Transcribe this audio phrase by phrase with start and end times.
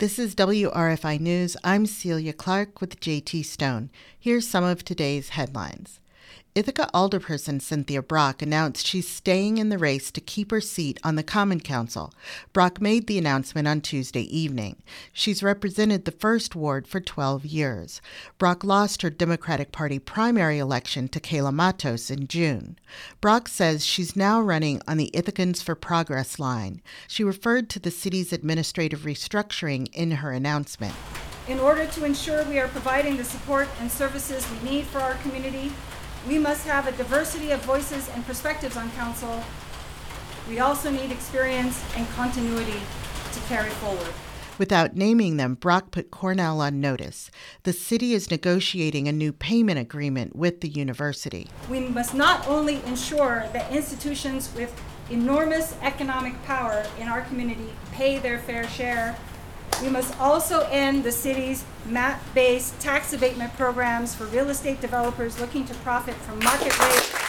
[0.00, 1.56] This is WRFI News.
[1.64, 3.90] I'm Celia Clark with JT Stone.
[4.16, 5.98] Here's some of today's headlines.
[6.58, 11.14] Ithaca alderperson Cynthia Brock announced she's staying in the race to keep her seat on
[11.14, 12.12] the Common Council.
[12.52, 14.82] Brock made the announcement on Tuesday evening.
[15.12, 18.00] She's represented the first ward for 12 years.
[18.38, 22.76] Brock lost her Democratic Party primary election to Kayla Matos in June.
[23.20, 26.82] Brock says she's now running on the Ithacans for Progress line.
[27.06, 30.96] She referred to the city's administrative restructuring in her announcement.
[31.46, 35.14] In order to ensure we are providing the support and services we need for our
[35.14, 35.72] community,
[36.26, 39.42] we must have a diversity of voices and perspectives on council.
[40.48, 42.80] We also need experience and continuity
[43.32, 44.12] to carry forward.
[44.58, 47.30] Without naming them, Brock put Cornell on notice.
[47.62, 51.46] The city is negotiating a new payment agreement with the university.
[51.70, 54.74] We must not only ensure that institutions with
[55.10, 59.16] enormous economic power in our community pay their fair share,
[59.82, 65.40] we must also end the city's map based tax abatement programs for real estate developers
[65.40, 67.28] looking to profit from market rate.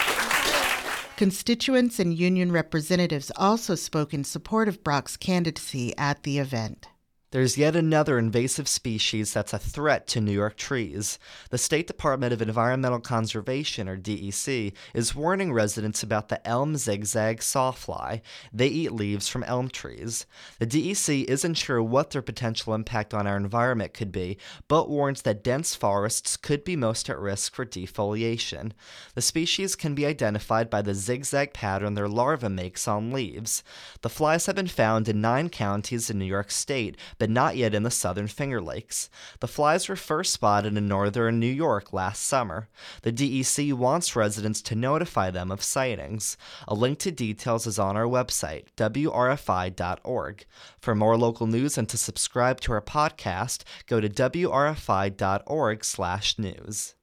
[1.16, 6.88] Constituents and union representatives also spoke in support of Brock's candidacy at the event.
[7.32, 11.20] There's yet another invasive species that's a threat to New York trees.
[11.52, 17.42] The State Department of Environmental Conservation, or DEC, is warning residents about the elm zigzag
[17.42, 18.22] sawfly.
[18.52, 20.26] They eat leaves from elm trees.
[20.58, 25.22] The DEC isn't sure what their potential impact on our environment could be, but warns
[25.22, 28.72] that dense forests could be most at risk for defoliation.
[29.14, 33.64] The species can be identified by the zigzag pattern their larva makes on leaves.
[34.02, 37.76] The flies have been found in nine counties in New York State but not yet
[37.76, 39.12] in the southern Finger Lakes.
[39.42, 42.68] The flies were first spotted in northern New York last summer.
[43.04, 46.36] The DEC wants residents to notify them of sightings.
[46.68, 50.46] A link to details is on our website, wrfi.org.
[50.80, 56.96] For more local news and to subscribe to our podcast, go to wrfi.org/news.